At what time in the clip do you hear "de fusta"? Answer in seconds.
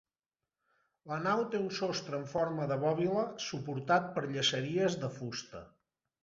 5.05-5.63